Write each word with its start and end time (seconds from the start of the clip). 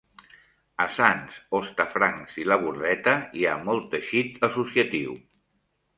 A 0.85 0.87
Sants, 0.99 1.35
Hostafrancs 1.57 2.39
i 2.43 2.47
la 2.53 2.59
Bordeta 2.63 3.13
hi 3.41 3.47
ha 3.51 3.55
molt 3.69 3.87
teixit 3.93 4.45
associatiu. 4.49 5.15